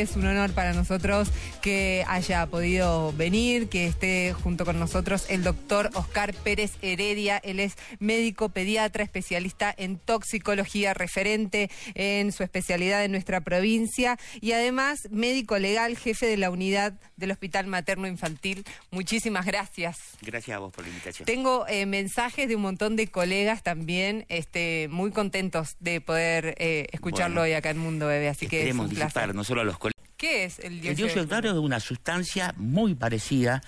es 0.00 0.16
un 0.16 0.26
honor 0.26 0.52
para 0.52 0.72
nosotros 0.72 1.28
que 1.60 2.04
haya 2.06 2.46
podido 2.46 3.12
venir, 3.14 3.68
que 3.68 3.86
esté 3.86 4.32
junto 4.32 4.64
con 4.64 4.78
nosotros 4.78 5.26
el 5.28 5.42
doctor 5.42 5.90
Oscar 5.94 6.34
Pérez 6.34 6.72
Heredia. 6.82 7.38
Él 7.38 7.58
es 7.58 7.74
médico 7.98 8.48
pediatra, 8.48 9.02
especialista 9.02 9.74
en 9.76 9.98
toxicología, 9.98 10.94
referente 10.94 11.70
en 11.94 12.32
su 12.32 12.42
especialidad 12.42 13.04
en 13.04 13.12
nuestra 13.12 13.40
provincia 13.40 14.18
y 14.40 14.52
además 14.52 15.08
médico 15.10 15.58
legal, 15.58 15.96
jefe 15.96 16.26
de 16.26 16.36
la 16.36 16.50
unidad 16.50 16.94
del 17.16 17.32
Hospital 17.32 17.66
Materno 17.66 18.06
Infantil. 18.06 18.64
Muchísimas 18.90 19.46
gracias. 19.46 19.98
Gracias 20.22 20.56
a 20.56 20.60
vos 20.60 20.72
por 20.72 20.84
la 20.84 20.90
invitación. 20.90 21.26
Tengo 21.26 21.66
eh, 21.66 21.86
mensajes 21.86 22.48
de 22.48 22.56
un 22.56 22.62
montón 22.62 22.96
de 22.96 23.08
colegas 23.08 23.62
también, 23.62 24.26
este, 24.28 24.88
muy 24.90 25.10
contentos 25.10 25.76
de 25.80 26.00
poder 26.00 26.54
eh, 26.58 26.86
escucharlo 26.92 27.42
hoy 27.42 27.52
acá 27.52 27.70
en 27.70 27.78
Mundo 27.78 28.06
Bebé, 28.06 28.28
así 28.28 28.46
que 28.46 28.68
es 28.68 28.74
un 28.74 28.88
placer. 28.88 29.34
no 29.34 29.44
solo 29.44 29.62
a 29.62 29.64
los 29.64 29.78
colegas. 29.78 29.87
¿Qué 30.18 30.44
es 30.44 30.58
el 30.58 30.80
dióxido, 30.80 30.90
el 30.90 30.96
dióxido 30.96 31.22
de 31.22 31.28
cloro? 31.28 31.58
es 31.58 31.64
una 31.64 31.80
sustancia 31.80 32.52
muy 32.58 32.94
parecida 32.94 33.62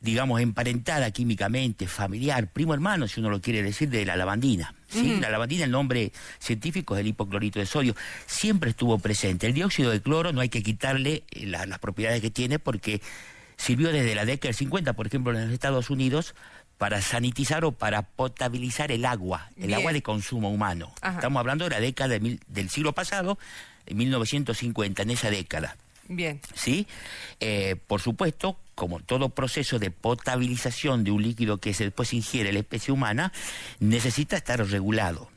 digamos, 0.00 0.40
emparentada 0.40 1.10
químicamente, 1.10 1.86
familiar, 1.86 2.52
primo 2.52 2.72
hermano, 2.72 3.08
si 3.08 3.20
uno 3.20 3.28
lo 3.28 3.40
quiere 3.40 3.62
decir, 3.62 3.90
de 3.90 4.06
la 4.06 4.16
lavandina. 4.16 4.74
¿sí? 4.88 5.18
La 5.20 5.30
lavandina, 5.30 5.64
el 5.64 5.70
nombre 5.70 6.12
científico 6.38 6.94
es 6.94 7.00
el 7.00 7.08
hipoclorito 7.08 7.58
de 7.58 7.66
sodio, 7.66 7.96
siempre 8.26 8.70
estuvo 8.70 8.98
presente. 8.98 9.46
El 9.46 9.54
dióxido 9.54 9.90
de 9.90 10.00
cloro 10.00 10.32
no 10.32 10.40
hay 10.40 10.48
que 10.48 10.62
quitarle 10.62 11.24
eh, 11.30 11.46
las 11.46 11.78
propiedades 11.80 12.20
que 12.20 12.30
tiene 12.30 12.58
porque 12.58 13.02
sirvió 13.56 13.90
desde 13.90 14.14
la 14.14 14.24
década 14.24 14.48
del 14.48 14.54
50, 14.54 14.92
por 14.92 15.06
ejemplo, 15.06 15.32
en 15.32 15.44
los 15.44 15.52
Estados 15.52 15.90
Unidos, 15.90 16.34
para 16.78 17.00
sanitizar 17.00 17.64
o 17.64 17.72
para 17.72 18.02
potabilizar 18.02 18.92
el 18.92 19.06
agua, 19.06 19.50
el 19.56 19.72
agua 19.72 19.92
de 19.92 20.02
consumo 20.02 20.50
humano. 20.50 20.92
Estamos 21.02 21.40
hablando 21.40 21.64
de 21.64 21.70
la 21.70 21.80
década 21.80 22.18
del 22.18 22.70
siglo 22.70 22.92
pasado, 22.92 23.38
1950, 23.94 25.02
en 25.02 25.10
esa 25.10 25.30
década. 25.30 25.76
Bien. 26.08 26.40
¿Sí? 26.54 26.86
Eh, 27.40 27.76
por 27.86 28.00
supuesto, 28.00 28.58
como 28.74 29.00
todo 29.00 29.30
proceso 29.30 29.78
de 29.78 29.90
potabilización 29.90 31.02
de 31.04 31.10
un 31.10 31.22
líquido 31.22 31.58
que 31.58 31.74
se 31.74 31.84
después 31.84 32.12
ingiere 32.12 32.52
la 32.52 32.60
especie 32.60 32.92
humana, 32.92 33.32
necesita 33.80 34.36
estar 34.36 34.64
regulado. 34.68 35.30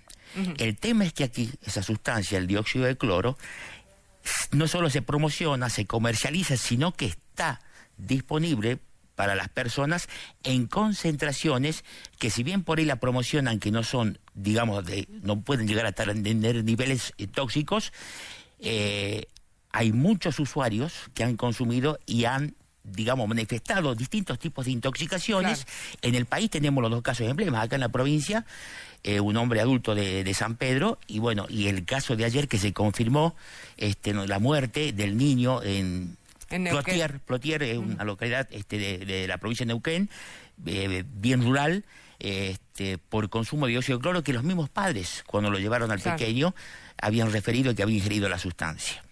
El 0.59 0.77
tema 0.77 1.05
es 1.05 1.13
que 1.13 1.23
aquí 1.23 1.49
esa 1.65 1.81
sustancia, 1.81 2.37
el 2.37 2.45
dióxido 2.45 2.85
de 2.85 2.95
cloro, 2.95 3.35
no 4.51 4.67
solo 4.67 4.91
se 4.91 5.01
promociona, 5.01 5.69
se 5.69 5.85
comercializa, 5.87 6.55
sino 6.55 6.93
que 6.93 7.07
está 7.07 7.61
disponible 7.97 8.77
para 9.15 9.35
las 9.35 9.49
personas 9.49 10.07
en 10.43 10.67
concentraciones 10.67 11.83
que 12.19 12.29
si 12.29 12.43
bien 12.43 12.63
por 12.63 12.79
ahí 12.79 12.85
la 12.85 12.97
promocionan 12.97 13.59
que 13.59 13.71
no 13.71 13.83
son, 13.83 14.19
digamos, 14.33 14.85
de, 14.85 15.09
no 15.23 15.41
pueden 15.41 15.67
llegar 15.67 15.85
a 15.85 15.91
tener 15.91 16.63
niveles 16.63 17.13
eh, 17.17 17.27
tóxicos, 17.27 17.91
eh, 18.59 19.25
hay 19.71 19.91
muchos 19.91 20.39
usuarios 20.39 20.93
que 21.13 21.23
han 21.23 21.35
consumido 21.37 21.99
y 22.05 22.25
han 22.25 22.55
digamos, 22.83 23.27
manifestado 23.27 23.95
distintos 23.95 24.39
tipos 24.39 24.65
de 24.65 24.71
intoxicaciones. 24.71 25.67
En 26.01 26.15
el 26.15 26.25
país 26.25 26.49
tenemos 26.49 26.81
los 26.81 26.91
dos 26.91 27.01
casos 27.01 27.25
de 27.25 27.31
emblemas. 27.31 27.63
Acá 27.63 27.75
en 27.75 27.81
la 27.81 27.89
provincia, 27.89 28.45
eh, 29.03 29.19
un 29.19 29.37
hombre 29.37 29.61
adulto 29.61 29.95
de, 29.95 30.33
San 30.33 30.55
Pedro, 30.55 30.97
y 31.07 31.19
bueno, 31.19 31.45
y 31.49 31.67
el 31.67 31.85
caso 31.85 32.15
de 32.15 32.25
ayer 32.25 32.47
que 32.47 32.57
se 32.57 32.73
confirmó 32.73 33.35
este, 33.77 34.13
la 34.13 34.39
muerte 34.39 34.91
del 34.93 35.17
niño 35.17 35.61
en, 35.63 36.17
Plotier, 36.47 37.19
Plotier 37.19 37.61
es 37.61 37.77
una 37.77 38.03
localidad 38.03 38.47
este, 38.51 39.05
de, 39.05 39.27
la 39.27 39.37
provincia 39.37 39.65
de 39.65 39.67
Neuquén, 39.67 40.09
eh, 40.65 41.03
bien 41.07 41.43
rural, 41.43 41.85
este, 42.19 42.97
por 42.97 43.29
consumo 43.29 43.65
de 43.65 43.71
dióxido 43.71 43.97
de 43.97 44.01
cloro, 44.01 44.23
que 44.23 44.33
los 44.33 44.43
mismos 44.43 44.69
padres, 44.69 45.23
cuando 45.25 45.49
lo 45.49 45.57
llevaron 45.57 45.91
al 45.91 45.99
pequeño, 45.99 46.53
habían 47.01 47.31
referido 47.31 47.73
que 47.73 47.83
había 47.83 47.97
ingerido 47.97 48.29
la 48.29 48.37
sustancia. 48.37 49.03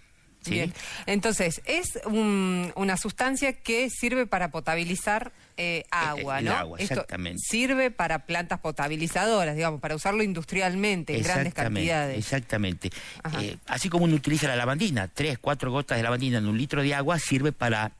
Bien. 0.49 0.73
Entonces, 1.05 1.61
es 1.65 1.99
una 2.05 2.97
sustancia 2.97 3.53
que 3.53 3.89
sirve 3.89 4.25
para 4.25 4.49
potabilizar 4.49 5.33
eh, 5.57 5.85
agua, 5.91 6.41
¿no? 6.41 6.53
agua, 6.53 6.79
exactamente. 6.79 7.39
sirve 7.43 7.91
para 7.91 8.25
plantas 8.25 8.59
potabilizadoras, 8.59 9.55
digamos, 9.55 9.81
para 9.81 9.95
usarlo 9.95 10.23
industrialmente 10.23 11.17
en 11.17 11.23
grandes 11.23 11.53
cantidades. 11.53 12.17
Exactamente. 12.17 12.91
Eh, 13.39 13.57
así 13.65 13.89
como 13.89 14.05
uno 14.05 14.15
utiliza 14.15 14.47
la 14.47 14.55
lavandina, 14.55 15.07
tres, 15.07 15.37
cuatro 15.39 15.71
gotas 15.71 15.97
de 15.97 16.03
lavandina 16.03 16.37
en 16.37 16.47
un 16.47 16.57
litro 16.57 16.81
de 16.81 16.93
agua 16.93 17.19
sirve 17.19 17.51
para 17.51 17.91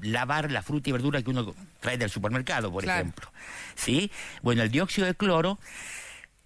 lavar 0.00 0.50
la 0.50 0.62
fruta 0.62 0.88
y 0.88 0.92
verdura 0.92 1.22
que 1.22 1.30
uno 1.30 1.54
trae 1.80 1.98
del 1.98 2.10
supermercado, 2.10 2.70
por 2.72 2.84
ejemplo. 2.84 3.30
¿Sí? 3.74 4.10
Bueno, 4.42 4.62
el 4.62 4.70
dióxido 4.70 5.06
de 5.06 5.14
cloro 5.14 5.58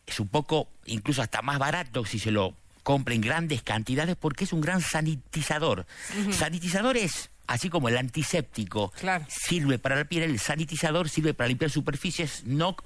es 0.06 0.20
un 0.20 0.28
poco, 0.28 0.68
incluso 0.86 1.22
hasta 1.22 1.42
más 1.42 1.58
barato 1.58 2.04
si 2.04 2.18
se 2.18 2.30
lo 2.30 2.54
compra 2.82 3.14
en 3.14 3.20
grandes 3.20 3.62
cantidades 3.62 4.16
porque 4.16 4.44
es 4.44 4.52
un 4.52 4.60
gran 4.60 4.80
sanitizador. 4.80 5.86
Sanitizador 6.32 6.96
es 6.96 7.30
así 7.46 7.68
como 7.68 7.88
el 7.88 7.96
antiséptico 7.96 8.92
sirve 9.28 9.78
para 9.78 9.96
la 9.96 10.04
piel, 10.04 10.22
el 10.24 10.38
sanitizador 10.38 11.08
sirve 11.08 11.34
para 11.34 11.48
limpiar 11.48 11.70
superficies 11.70 12.44
no 12.44 12.76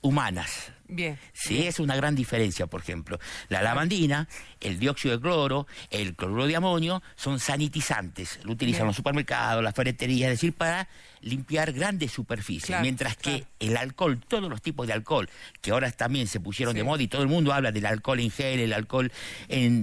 humanas. 0.00 0.72
Bien. 0.88 1.18
Sí, 1.34 1.66
es 1.66 1.80
una 1.80 1.94
gran 1.96 2.14
diferencia, 2.14 2.66
por 2.66 2.80
ejemplo. 2.80 3.18
La 3.48 3.62
lavandina, 3.62 4.26
el 4.60 4.78
dióxido 4.78 5.16
de 5.16 5.20
cloro, 5.20 5.66
el 5.90 6.16
cloruro 6.16 6.46
de 6.46 6.56
amonio 6.56 7.02
son 7.14 7.38
sanitizantes. 7.38 8.40
Lo 8.42 8.52
utilizan 8.52 8.86
los 8.86 8.96
supermercados, 8.96 9.62
las 9.62 9.74
ferreterías, 9.74 10.30
es 10.30 10.38
decir, 10.38 10.54
para 10.54 10.88
limpiar 11.20 11.72
grandes 11.72 12.12
superficies. 12.12 12.80
mientras 12.80 13.16
que 13.16 13.44
el 13.60 13.76
alcohol, 13.76 14.18
todos 14.26 14.48
los 14.48 14.62
tipos 14.62 14.86
de 14.86 14.92
alcohol, 14.92 15.28
que 15.60 15.72
ahora 15.72 15.90
también 15.90 16.26
se 16.26 16.40
pusieron 16.40 16.74
de 16.74 16.84
moda 16.84 17.02
y 17.02 17.08
todo 17.08 17.22
el 17.22 17.28
mundo 17.28 17.52
habla 17.52 17.72
del 17.72 17.86
alcohol 17.86 18.20
en 18.20 18.30
gel, 18.30 18.60
el 18.60 18.72
alcohol 18.72 19.10
en, 19.48 19.82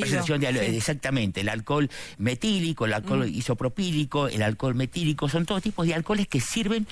presentación 0.00 0.40
de 0.40 0.76
exactamente, 0.76 1.42
el 1.42 1.48
alcohol 1.48 1.90
metílico, 2.18 2.86
el 2.86 2.94
alcohol 2.94 3.26
mm. 3.26 3.34
isopropílico, 3.34 4.28
el 4.28 4.42
alcohol 4.42 4.74
metílico, 4.74 5.28
son 5.28 5.44
todos 5.46 5.62
tipos 5.62 5.86
de 5.86 5.94
alcoholes 5.94 6.28
que 6.28 6.40
sirven 6.40 6.86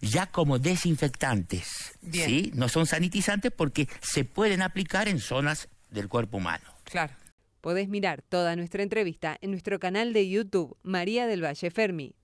ya 0.00 0.26
como 0.26 0.58
desinfectantes. 0.58 1.98
¿sí? 2.12 2.50
No 2.54 2.68
son 2.68 2.86
sanitizantes 2.86 3.52
porque 3.52 3.88
se 4.00 4.24
pueden 4.24 4.62
aplicar 4.62 5.08
en 5.08 5.20
zonas 5.20 5.68
del 5.90 6.08
cuerpo 6.08 6.38
humano. 6.38 6.64
Claro. 6.84 7.12
Podés 7.60 7.88
mirar 7.88 8.22
toda 8.22 8.54
nuestra 8.54 8.82
entrevista 8.82 9.36
en 9.40 9.50
nuestro 9.50 9.80
canal 9.80 10.12
de 10.12 10.28
YouTube, 10.28 10.76
María 10.82 11.26
del 11.26 11.44
Valle 11.44 11.70
Fermi. 11.70 12.14